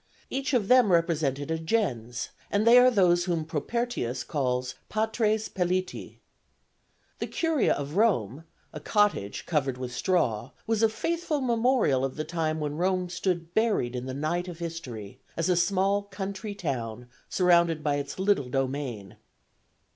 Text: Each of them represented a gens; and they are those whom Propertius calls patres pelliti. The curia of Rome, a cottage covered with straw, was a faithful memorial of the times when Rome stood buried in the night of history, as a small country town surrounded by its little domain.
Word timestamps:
Each 0.31 0.55
of 0.55 0.67
them 0.67 0.91
represented 0.91 1.51
a 1.51 1.59
gens; 1.59 2.29
and 2.49 2.65
they 2.65 2.79
are 2.79 2.89
those 2.89 3.25
whom 3.25 3.45
Propertius 3.45 4.23
calls 4.23 4.73
patres 4.89 5.47
pelliti. 5.47 6.17
The 7.19 7.27
curia 7.27 7.73
of 7.73 7.95
Rome, 7.97 8.45
a 8.73 8.79
cottage 8.79 9.45
covered 9.45 9.77
with 9.77 9.93
straw, 9.93 10.53
was 10.65 10.81
a 10.81 10.89
faithful 10.89 11.39
memorial 11.39 12.03
of 12.03 12.15
the 12.15 12.23
times 12.25 12.61
when 12.61 12.77
Rome 12.77 13.09
stood 13.09 13.53
buried 13.53 13.95
in 13.95 14.07
the 14.07 14.15
night 14.15 14.47
of 14.47 14.57
history, 14.57 15.19
as 15.37 15.49
a 15.49 15.55
small 15.55 16.01
country 16.01 16.55
town 16.55 17.07
surrounded 17.29 17.83
by 17.83 17.97
its 17.97 18.17
little 18.17 18.49
domain. 18.49 19.17